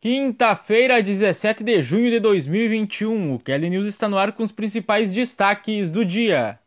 [0.00, 5.10] Quinta-feira, 17 de junho de 2021, o Kelly News está no ar com os principais
[5.10, 6.60] destaques do dia.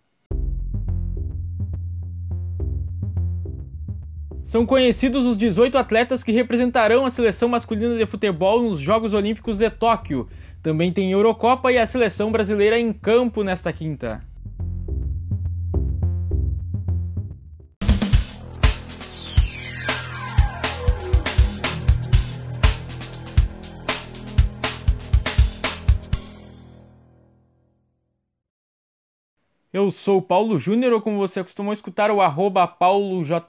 [4.44, 9.60] São conhecidos os 18 atletas que representarão a seleção masculina de futebol nos Jogos Olímpicos
[9.60, 10.28] de Tóquio.
[10.62, 14.22] Também tem Eurocopa e a seleção brasileira em campo nesta quinta.
[29.82, 33.42] Eu sou o Paulo Júnior, ou como você acostumou escutar, o arroba paulojroo.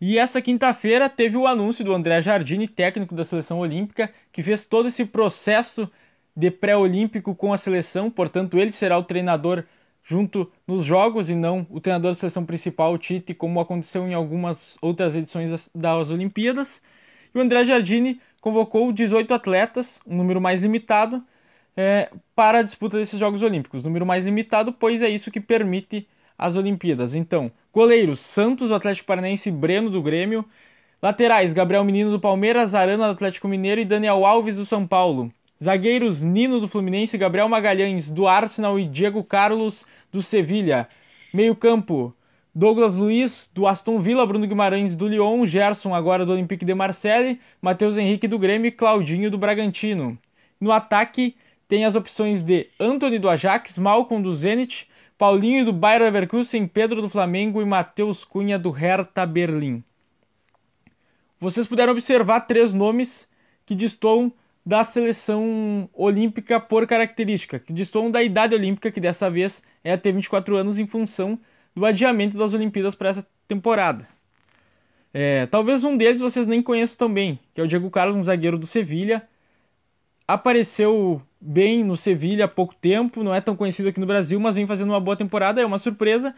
[0.00, 4.64] E essa quinta-feira teve o anúncio do André Jardine, técnico da seleção olímpica, que fez
[4.64, 5.86] todo esse processo
[6.34, 9.64] de pré-olímpico com a seleção, portanto ele será o treinador
[10.02, 14.14] junto nos jogos e não o treinador da seleção principal, o Tite, como aconteceu em
[14.14, 16.80] algumas outras edições das Olimpíadas.
[17.34, 21.22] E o André Jardine convocou 18 atletas, um número mais limitado,
[21.80, 23.84] é, para a disputa desses Jogos Olímpicos.
[23.84, 27.14] Número mais limitado, pois é isso que permite as Olimpíadas.
[27.14, 30.44] Então, goleiros: Santos, Atlético Paranaense, Breno, do Grêmio.
[31.00, 35.32] Laterais: Gabriel Menino, do Palmeiras, Arana, do Atlético Mineiro e Daniel Alves, do São Paulo.
[35.62, 40.88] Zagueiros: Nino, do Fluminense, Gabriel Magalhães, do Arsenal e Diego Carlos, do Sevilha.
[41.32, 42.12] Meio-campo:
[42.52, 47.38] Douglas Luiz, do Aston Villa, Bruno Guimarães, do Lyon, Gerson, agora do Olympique de Marseille,
[47.62, 50.18] Matheus Henrique, do Grêmio e Claudinho, do Bragantino.
[50.60, 51.36] No ataque,
[51.68, 54.88] tem as opções de Anthony do Ajax, Malcolm do Zenit,
[55.18, 59.84] Paulinho do Bayer Leverkusen, Pedro do Flamengo e Matheus Cunha do Hertha Berlim.
[61.38, 63.28] Vocês puderam observar três nomes
[63.66, 64.32] que destoam
[64.64, 70.10] da seleção olímpica por característica, que destoam da idade olímpica, que dessa vez é até
[70.10, 71.38] 24 anos em função
[71.74, 74.08] do adiamento das Olimpíadas para essa temporada.
[75.12, 78.58] É, talvez um deles vocês nem conheçam também, que é o Diego Carlos, um zagueiro
[78.58, 79.26] do Sevilha.
[80.28, 84.56] Apareceu bem no Sevilha há pouco tempo, não é tão conhecido aqui no Brasil, mas
[84.56, 86.34] vem fazendo uma boa temporada, é uma surpresa.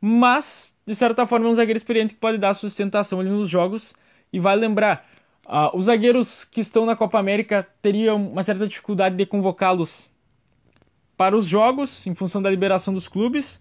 [0.00, 3.92] Mas, de certa forma, é um zagueiro experiente que pode dar sustentação ali nos jogos.
[4.32, 5.06] E vai lembrar,
[5.44, 10.10] uh, os zagueiros que estão na Copa América teriam uma certa dificuldade de convocá-los
[11.14, 13.60] para os jogos, em função da liberação dos clubes.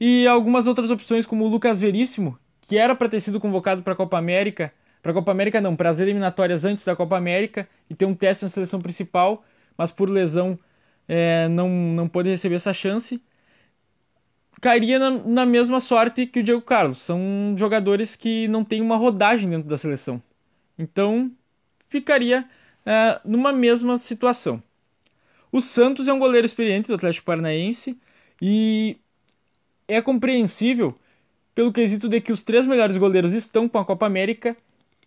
[0.00, 3.92] E algumas outras opções, como o Lucas Veríssimo, que era para ter sido convocado para
[3.92, 4.72] a Copa América,
[5.04, 8.14] para a Copa América não, para as eliminatórias antes da Copa América, e ter um
[8.14, 9.44] teste na seleção principal
[9.76, 10.58] mas por lesão
[11.06, 13.20] é, não, não pôde receber essa chance,
[14.60, 16.98] cairia na, na, mesma sorte que o Diego Carlos.
[16.98, 20.22] São jogadores que não têm uma rodagem dentro da seleção.
[20.78, 21.30] Então,
[21.88, 22.48] ficaria
[22.86, 24.62] é, numa mesma situação.
[25.52, 27.98] O Santos é um goleiro experiente do Atlético Paranaense
[28.40, 28.96] e
[29.86, 30.98] é compreensível
[31.54, 34.56] pelo quesito de que os três melhores goleiros estão com a Copa América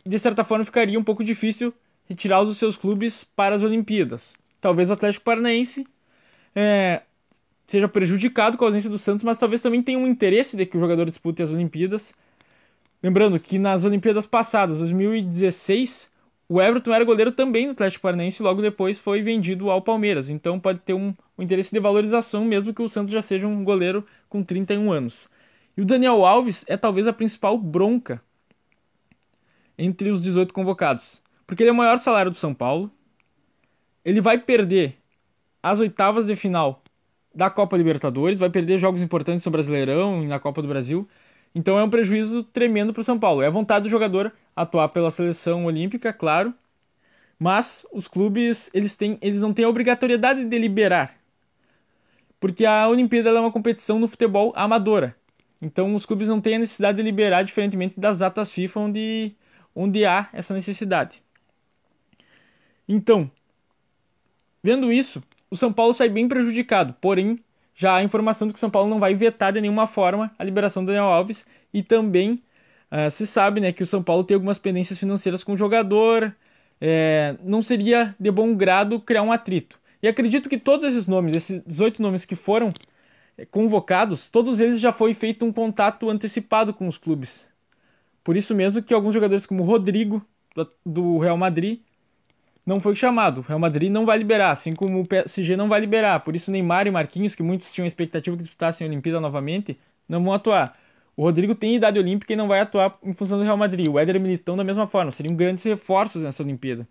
[0.08, 1.74] de certa forma ficaria um pouco difícil
[2.06, 5.86] retirá-los dos seus clubes para as Olimpíadas talvez o Atlético Paranaense
[6.56, 7.02] é,
[7.66, 10.78] seja prejudicado com a ausência do Santos, mas talvez também tenha um interesse de que
[10.78, 12.14] o jogador dispute as Olimpíadas.
[13.02, 16.10] Lembrando que nas Olimpíadas passadas, 2016,
[16.50, 20.30] o Everton era goleiro também do Atlético Paranaense e logo depois foi vendido ao Palmeiras.
[20.30, 23.64] Então pode ter um, um interesse de valorização, mesmo que o Santos já seja um
[23.64, 25.30] goleiro com 31 anos.
[25.76, 28.22] E o Daniel Alves é talvez a principal bronca
[29.78, 32.92] entre os 18 convocados, porque ele é o maior salário do São Paulo,
[34.04, 34.98] ele vai perder
[35.62, 36.82] as oitavas de final
[37.34, 41.08] da Copa Libertadores, vai perder jogos importantes no Brasileirão e na Copa do Brasil.
[41.54, 43.42] Então é um prejuízo tremendo para o São Paulo.
[43.42, 46.54] É a vontade do jogador atuar pela seleção olímpica, claro,
[47.40, 51.16] mas os clubes eles, têm, eles não têm a obrigatoriedade de liberar,
[52.40, 55.16] porque a Olimpíada é uma competição no futebol amadora.
[55.62, 59.36] Então os clubes não têm a necessidade de liberar, diferentemente das datas FIFA, onde,
[59.78, 61.22] onde há essa necessidade.
[62.88, 63.30] Então,
[64.68, 67.40] Vendo isso, o São Paulo sai bem prejudicado, porém
[67.74, 70.44] já há informação de que o São Paulo não vai vetar de nenhuma forma a
[70.44, 72.44] liberação do Daniel Alves e também
[72.92, 76.36] uh, se sabe né, que o São Paulo tem algumas pendências financeiras com o jogador,
[76.82, 79.80] é, não seria de bom grado criar um atrito.
[80.04, 82.74] E acredito que todos esses nomes, esses 18 nomes que foram
[83.38, 87.48] é, convocados, todos eles já foi feito um contato antecipado com os clubes.
[88.28, 90.22] Por isso mesmo que alguns jogadores como o Rodrigo,
[90.86, 91.80] do Real Madrid,
[92.66, 93.38] não foi chamado.
[93.38, 96.20] O Real Madrid não vai liberar, assim como o PSG não vai liberar.
[96.20, 99.80] Por isso, Neymar e Marquinhos, que muitos tinham expectativa que disputassem a Olimpíada novamente,
[100.10, 100.78] não vão atuar.
[101.16, 103.88] O Rodrigo tem idade olímpica e não vai atuar em função do Real Madrid.
[103.88, 105.10] O Éder Militão da mesma forma.
[105.10, 106.86] Seriam grandes reforços nessa Olimpíada.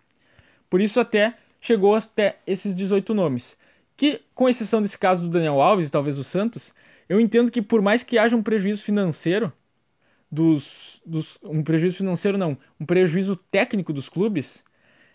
[0.71, 3.59] Por isso, até chegou até esses 18 nomes.
[3.94, 6.73] Que, com exceção desse caso do Daniel Alves e talvez do Santos,
[7.06, 9.53] eu entendo que por mais que haja um prejuízo financeiro
[10.31, 14.64] dos, dos, um prejuízo financeiro não, um prejuízo técnico dos clubes,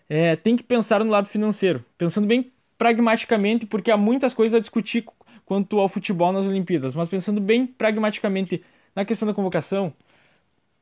[0.09, 4.59] é, tem que pensar no lado financeiro, pensando bem pragmaticamente, porque há muitas coisas a
[4.59, 5.05] discutir
[5.45, 8.63] quanto ao futebol nas Olimpíadas, mas pensando bem pragmaticamente
[8.95, 9.93] na questão da convocação,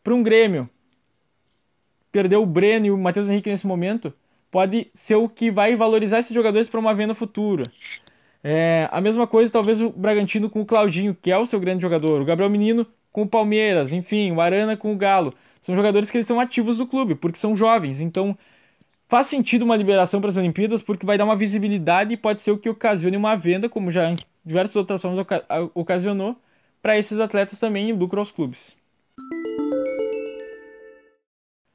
[0.03, 0.69] para um Grêmio
[2.11, 4.13] perder o Breno e o Matheus Henrique nesse momento
[4.49, 7.71] pode ser o que vai valorizar esses jogadores para uma venda futura.
[8.43, 11.81] É, a mesma coisa, talvez, o Bragantino com o Claudinho, que é o seu grande
[11.81, 15.33] jogador, o Gabriel Menino com o Palmeiras, enfim, o Arana com o Galo.
[15.61, 18.00] São jogadores que eles são ativos do clube, porque são jovens.
[18.00, 18.38] Então,
[19.07, 22.51] faz sentido uma liberação para as Olimpíadas, porque vai dar uma visibilidade e pode ser
[22.51, 25.25] o que ocasione uma venda, como já em diversas outras formas
[25.73, 26.35] ocasionou,
[26.81, 28.75] para esses atletas também e lucro aos clubes.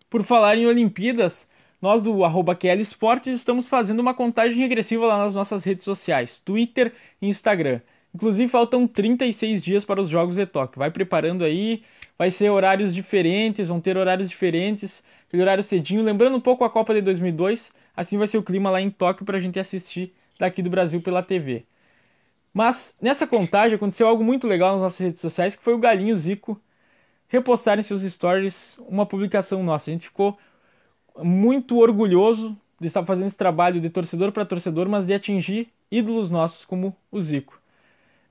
[0.09, 1.49] Por falar em Olimpíadas,
[1.83, 6.95] nós do arroba Esportes estamos fazendo uma contagem regressiva lá nas nossas redes sociais, Twitter
[7.21, 7.81] e Instagram.
[8.15, 10.79] Inclusive faltam 36 dias para os Jogos de Tóquio.
[10.79, 11.83] Vai preparando aí,
[12.17, 16.71] vai ser horários diferentes, vão ter horários diferentes, aquele horário cedinho, lembrando um pouco a
[16.71, 20.15] Copa de 2002, assim vai ser o clima lá em Tóquio para a gente assistir
[20.39, 21.65] daqui do Brasil pela TV.
[22.53, 26.17] Mas nessa contagem aconteceu algo muito legal nas nossas redes sociais, que foi o Galinho
[26.17, 26.61] Zico
[27.27, 29.91] repostar em seus stories uma publicação nossa.
[29.91, 30.39] A gente ficou
[31.19, 36.31] muito orgulhoso de estar fazendo esse trabalho de torcedor para torcedor, mas de atingir ídolos
[36.31, 37.61] nossos como o Zico.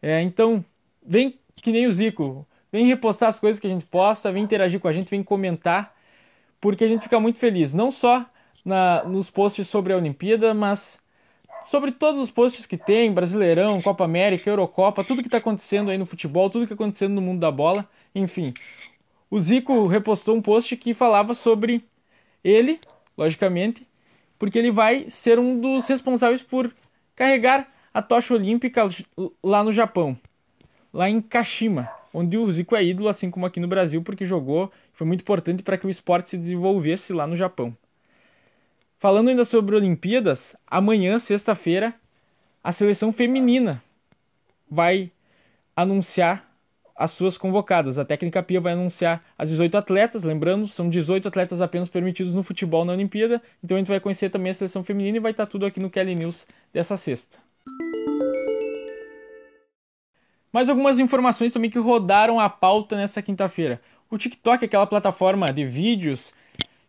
[0.03, 0.63] É, então,
[1.01, 4.77] vem que nem o Zico, vem repostar as coisas que a gente posta, vem interagir
[4.77, 5.95] com a gente, vem comentar,
[6.59, 8.25] porque a gente fica muito feliz, não só
[8.65, 10.99] na, nos posts sobre a Olimpíada, mas
[11.63, 15.97] sobre todos os posts que tem, Brasileirão, Copa América, Eurocopa, tudo que está acontecendo aí
[15.97, 18.53] no futebol, tudo que está acontecendo no mundo da bola, enfim.
[19.31, 21.81] O Zico repostou um post que falava sobre
[22.43, 22.81] ele,
[23.17, 23.87] logicamente,
[24.37, 26.75] porque ele vai ser um dos responsáveis por
[27.15, 28.87] carregar a tocha olímpica
[29.43, 30.17] lá no Japão,
[30.91, 34.71] lá em Kashima, onde o Zico é ídolo, assim como aqui no Brasil, porque jogou,
[34.93, 37.75] foi muito importante para que o esporte se desenvolvesse lá no Japão.
[38.97, 41.93] Falando ainda sobre Olimpíadas, amanhã, sexta-feira,
[42.63, 43.83] a seleção feminina
[44.69, 45.11] vai
[45.75, 46.49] anunciar
[46.95, 47.97] as suas convocadas.
[47.99, 52.43] A técnica Pia vai anunciar as 18 atletas, lembrando, são 18 atletas apenas permitidos no
[52.43, 55.47] futebol na Olimpíada, então a gente vai conhecer também a seleção feminina e vai estar
[55.47, 57.39] tudo aqui no Kelly News dessa sexta.
[60.53, 63.81] Mais algumas informações também que rodaram a pauta nessa quinta-feira.
[64.07, 66.31] O TikTok, aquela plataforma de vídeos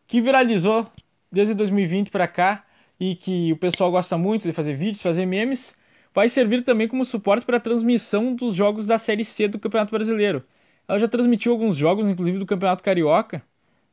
[0.06, 0.86] que viralizou
[1.32, 2.62] desde 2020 para cá
[3.00, 5.72] e que o pessoal gosta muito de fazer vídeos, fazer memes,
[6.12, 9.92] vai servir também como suporte para a transmissão dos jogos da Série C do Campeonato
[9.92, 10.44] Brasileiro.
[10.86, 13.42] Ela já transmitiu alguns jogos, inclusive do Campeonato Carioca,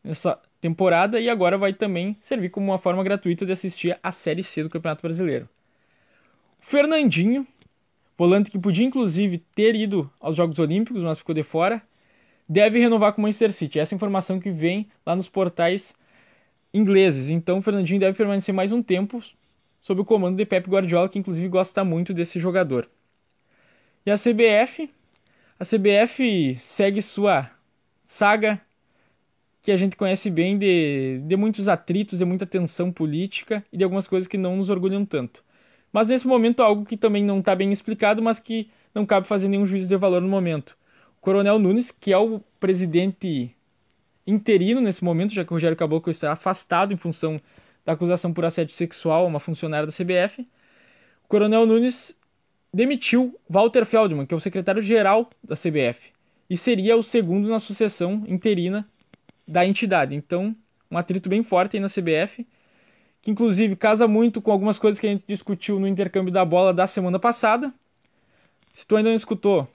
[0.03, 4.43] nessa temporada, e agora vai também servir como uma forma gratuita de assistir a Série
[4.43, 5.47] C do Campeonato Brasileiro.
[6.61, 7.45] Fernandinho,
[8.17, 11.81] volante que podia inclusive ter ido aos Jogos Olímpicos, mas ficou de fora,
[12.47, 13.79] deve renovar com o Manchester City.
[13.79, 15.93] Essa é informação que vem lá nos portais
[16.73, 17.29] ingleses.
[17.29, 19.21] Então o Fernandinho deve permanecer mais um tempo
[19.81, 22.89] sob o comando de Pep Guardiola, que inclusive gosta muito desse jogador.
[24.05, 24.89] E a CBF,
[25.59, 27.51] a CBF segue sua
[28.05, 28.61] saga
[29.61, 33.83] que a gente conhece bem de, de muitos atritos, de muita tensão política e de
[33.83, 35.43] algumas coisas que não nos orgulham tanto.
[35.91, 39.47] Mas nesse momento algo que também não está bem explicado, mas que não cabe fazer
[39.47, 40.77] nenhum juízo de valor no momento.
[41.17, 43.55] O Coronel Nunes, que é o presidente
[44.25, 47.39] interino nesse momento, já que o Rogério Caboclo está afastado em função
[47.85, 50.41] da acusação por assédio sexual a uma funcionária da CBF,
[51.23, 52.15] o Coronel Nunes
[52.73, 56.11] demitiu Walter Feldman, que é o secretário-geral da CBF,
[56.49, 58.87] e seria o segundo na sucessão interina
[59.47, 60.15] da entidade.
[60.15, 60.55] Então,
[60.89, 62.45] um atrito bem forte aí na CBF,
[63.21, 66.73] que inclusive casa muito com algumas coisas que a gente discutiu no intercâmbio da bola
[66.73, 67.73] da semana passada.
[68.71, 69.67] Se tu ainda não escutou,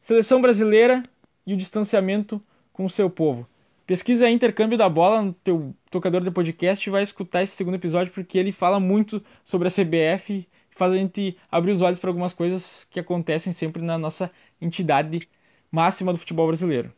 [0.00, 1.02] seleção brasileira
[1.46, 3.46] e o distanciamento com o seu povo.
[3.86, 8.12] Pesquisa intercâmbio da bola no teu tocador de podcast e vai escutar esse segundo episódio
[8.12, 12.10] porque ele fala muito sobre a CBF e faz a gente abrir os olhos para
[12.10, 15.28] algumas coisas que acontecem sempre na nossa entidade
[15.70, 16.92] máxima do futebol brasileiro.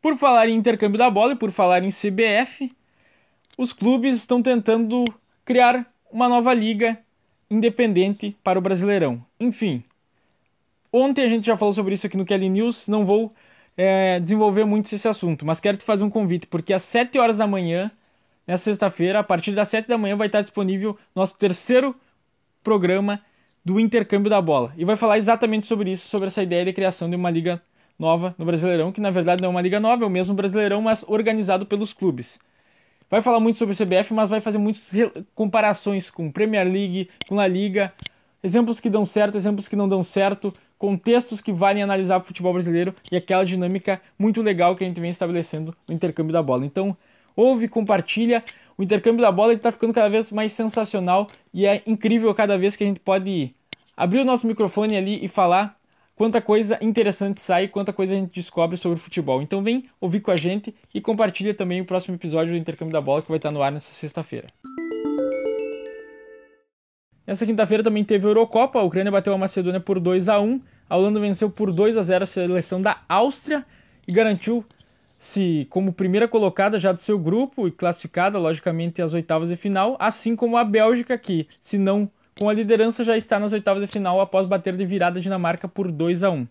[0.00, 2.70] Por falar em intercâmbio da bola e por falar em CBF,
[3.56, 5.04] os clubes estão tentando
[5.44, 6.98] criar uma nova liga
[7.50, 9.24] independente para o Brasileirão.
[9.38, 9.82] Enfim,
[10.92, 13.32] ontem a gente já falou sobre isso aqui no Kelly News, não vou
[13.76, 17.38] é, desenvolver muito esse assunto, mas quero te fazer um convite, porque às 7 horas
[17.38, 17.90] da manhã,
[18.46, 21.94] nessa sexta-feira, a partir das 7 da manhã, vai estar disponível nosso terceiro
[22.62, 23.20] programa
[23.64, 24.72] do intercâmbio da bola.
[24.76, 27.62] E vai falar exatamente sobre isso, sobre essa ideia de criação de uma liga
[27.98, 30.82] nova no Brasileirão, que na verdade não é uma liga nova, é o mesmo Brasileirão,
[30.82, 32.38] mas organizado pelos clubes.
[33.12, 34.90] Vai falar muito sobre o CBF, mas vai fazer muitas
[35.34, 37.92] comparações com Premier League, com La Liga,
[38.42, 42.54] exemplos que dão certo, exemplos que não dão certo, contextos que valem analisar o futebol
[42.54, 46.64] brasileiro e aquela dinâmica muito legal que a gente vem estabelecendo no intercâmbio da bola.
[46.64, 46.96] Então,
[47.36, 48.42] ouve, compartilha.
[48.78, 52.76] O intercâmbio da bola está ficando cada vez mais sensacional e é incrível cada vez
[52.76, 53.54] que a gente pode
[53.94, 55.78] abrir o nosso microfone ali e falar
[56.14, 59.42] quanta coisa interessante sai, quanta coisa a gente descobre sobre futebol.
[59.42, 63.00] Então vem ouvir com a gente e compartilha também o próximo episódio do Intercâmbio da
[63.00, 64.48] Bola que vai estar no ar nessa sexta-feira.
[67.26, 70.60] Nessa quinta-feira também teve a Eurocopa, a Ucrânia bateu a Macedônia por 2 a 1,
[70.88, 73.64] a Holanda venceu por 2 a 0 a seleção da Áustria
[74.06, 79.56] e garantiu-se como primeira colocada já do seu grupo e classificada, logicamente, às oitavas de
[79.56, 83.82] final, assim como a Bélgica, que, se não com a liderança já está nas oitavas
[83.82, 86.46] de final após bater de virada a Dinamarca por 2 a 1.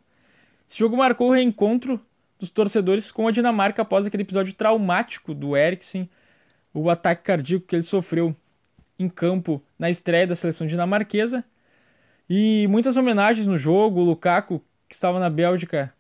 [0.67, 1.99] Esse jogo marcou o reencontro
[2.39, 6.09] dos torcedores com a Dinamarca após aquele episódio traumático do Eriksen,
[6.73, 8.35] o ataque cardíaco que ele sofreu
[8.97, 11.43] em campo na estreia da seleção dinamarquesa.
[12.29, 13.99] E muitas homenagens no jogo.
[13.99, 15.93] O Lukaku, que estava na Bélgica,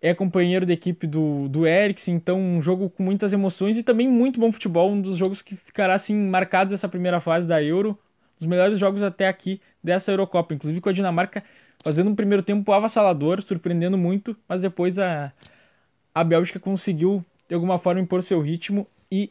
[0.00, 2.14] é companheiro da equipe do, do Eriksen.
[2.14, 4.90] Então, um jogo com muitas emoções e também muito bom futebol.
[4.90, 7.98] Um dos jogos que ficará assim marcados essa primeira fase da Euro.
[8.38, 10.54] Os melhores jogos até aqui dessa Eurocopa.
[10.54, 11.42] Inclusive com a Dinamarca
[11.82, 14.36] fazendo um primeiro tempo avassalador, surpreendendo muito.
[14.48, 15.32] Mas depois a,
[16.14, 19.30] a Bélgica conseguiu, de alguma forma, impor seu ritmo e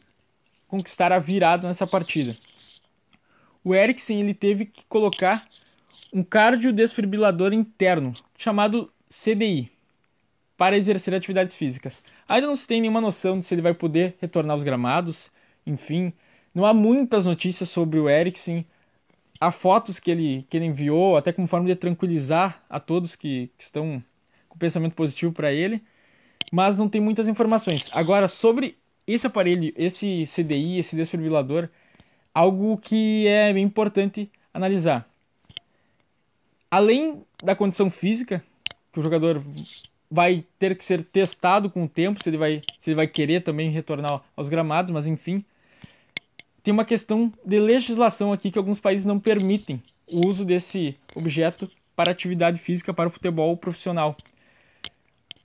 [0.66, 2.36] conquistar a virada nessa partida
[3.66, 5.44] o Eriksen ele teve que colocar
[6.12, 9.72] um cardiodesfibrilador interno, chamado CDI,
[10.56, 12.00] para exercer atividades físicas.
[12.28, 15.32] Ainda não se tem nenhuma noção de se ele vai poder retornar aos gramados,
[15.66, 16.12] enfim,
[16.54, 18.64] não há muitas notícias sobre o Eriksen.
[19.40, 23.50] Há fotos que ele, que ele enviou, até como forma de tranquilizar a todos que,
[23.56, 24.02] que estão
[24.48, 25.82] com pensamento positivo para ele,
[26.52, 27.90] mas não tem muitas informações.
[27.92, 28.76] Agora, sobre
[29.06, 31.68] esse aparelho, esse CDI, esse desfibrilador,
[32.34, 35.08] algo que é importante analisar.
[36.70, 38.42] Além da condição física,
[38.92, 39.42] que o jogador
[40.10, 43.42] vai ter que ser testado com o tempo, se ele vai, se ele vai querer
[43.42, 45.44] também retornar aos gramados, mas enfim,
[46.66, 51.70] tem uma questão de legislação aqui que alguns países não permitem o uso desse objeto
[51.94, 54.16] para atividade física para o futebol profissional.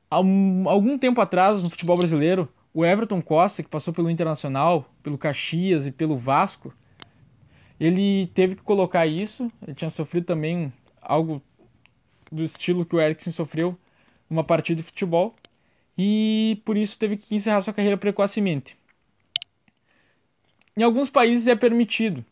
[0.10, 4.90] Há um, algum tempo atrás, no futebol brasileiro, o Everton Costa, que passou pelo Internacional,
[5.04, 6.74] pelo Caxias e pelo Vasco,
[7.80, 9.52] ele teve que colocar isso.
[9.62, 11.40] Ele tinha sofrido também algo
[12.32, 13.78] do estilo que o Eriksen sofreu
[14.28, 15.36] numa partida de futebol
[15.96, 18.76] e por isso teve que encerrar sua carreira precocemente.
[20.76, 22.24] Em alguns países é permitido.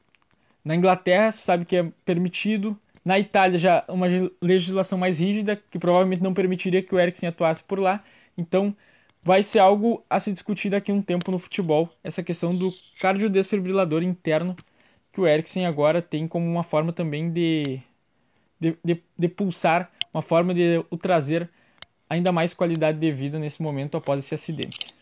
[0.63, 2.77] Na Inglaterra, sabe que é permitido.
[3.03, 4.07] Na Itália, já uma
[4.41, 8.03] legislação mais rígida, que provavelmente não permitiria que o Eriksen atuasse por lá.
[8.37, 8.75] Então,
[9.23, 12.73] vai ser algo a se discutir daqui a um tempo no futebol, essa questão do
[12.99, 14.55] cardiodesfibrilador interno
[15.11, 17.81] que o Eriksen agora tem como uma forma também de,
[18.59, 21.49] de, de, de pulsar, uma forma de o trazer
[22.09, 24.93] ainda mais qualidade de vida nesse momento após esse acidente.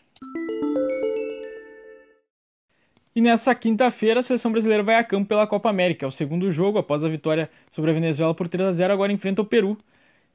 [3.18, 6.06] E nessa quinta-feira, a seleção brasileira vai a campo pela Copa América.
[6.06, 9.12] É o segundo jogo, após a vitória sobre a Venezuela por 3 a 0 agora
[9.12, 9.76] enfrenta o Peru,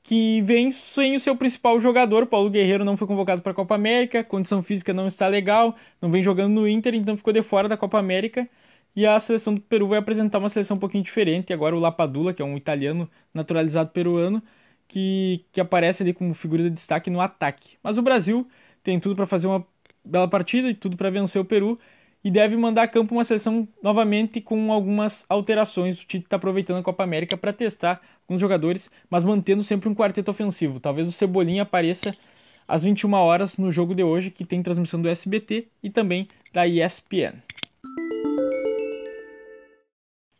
[0.04, 2.28] que vem sem o seu principal jogador.
[2.28, 6.12] Paulo Guerreiro não foi convocado para a Copa América, condição física não está legal, não
[6.12, 8.50] vem jogando no Inter, então ficou de fora da Copa América.
[8.94, 11.54] E a seleção do Peru vai apresentar uma seleção um pouquinho diferente.
[11.54, 14.44] Agora o Lapadula, que é um italiano naturalizado peruano,
[14.90, 17.78] que, que aparece ali como figura de destaque no ataque.
[17.82, 18.46] Mas o Brasil
[18.84, 19.66] tem tudo para fazer uma
[20.04, 21.80] bela partida e tudo para vencer o Peru
[22.24, 26.00] e deve mandar a campo uma seleção novamente com algumas alterações.
[26.00, 29.96] O Tite está aproveitando a Copa América para testar alguns jogadores, mas mantendo sempre um
[29.96, 30.80] quarteto ofensivo.
[30.80, 32.16] Talvez o Cebolinha apareça
[32.68, 36.66] às 21 horas no jogo de hoje, que tem transmissão do SBT e também da
[36.66, 37.42] ESPN.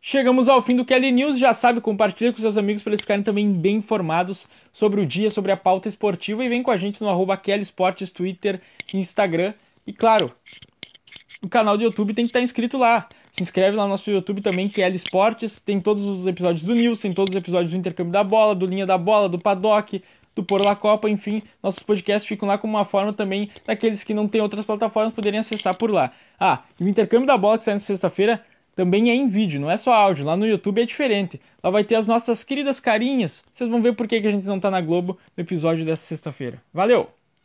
[0.06, 1.38] Chegamos ao fim do Kelly News.
[1.38, 5.30] Já sabe, compartilha com seus amigos para eles ficarem também bem informados sobre o dia,
[5.30, 6.44] sobre a pauta esportiva.
[6.44, 8.60] E vem com a gente no arroba Kelly Esportes, Twitter
[8.92, 9.54] Instagram.
[9.86, 10.30] E claro,
[11.44, 13.08] o canal do YouTube tem que estar inscrito lá.
[13.30, 15.60] Se inscreve lá no nosso YouTube também, Kelly Esportes.
[15.60, 18.66] Tem todos os episódios do News, tem todos os episódios do Intercâmbio da Bola, do
[18.66, 20.02] Linha da Bola, do Paddock,
[20.34, 24.12] do Por La Copa, enfim, nossos podcasts ficam lá como uma forma também daqueles que
[24.12, 26.12] não têm outras plataformas poderem acessar por lá.
[26.38, 28.42] Ah, e o Intercâmbio da Bola que sai na sexta-feira
[28.74, 30.24] também é em vídeo, não é só áudio.
[30.24, 31.40] Lá no YouTube é diferente.
[31.62, 33.44] Lá vai ter as nossas queridas carinhas.
[33.52, 36.02] Vocês vão ver por que, que a gente não tá na Globo no episódio dessa
[36.02, 36.60] sexta-feira.
[36.72, 37.23] Valeu!